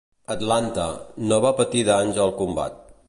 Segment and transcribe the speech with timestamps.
[0.35, 0.85] "Atlanta"
[1.31, 2.83] no va patir danys al combat.